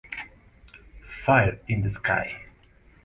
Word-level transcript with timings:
Fire 1.27 1.59
in 1.67 1.83
the 1.83 1.91
Sky. 1.91 2.45